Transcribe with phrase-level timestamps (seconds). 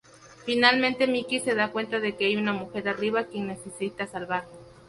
[0.47, 4.45] Finalmente Mickey se da cuenta de que hay una mujer arriba quien necesita salvar.